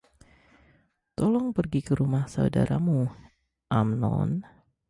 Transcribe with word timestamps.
Tolong 1.17 1.47
pergi 1.57 1.79
ke 1.87 1.93
rumah 1.99 2.25
saudaramu 2.33 2.99
Amnon. 3.79 4.31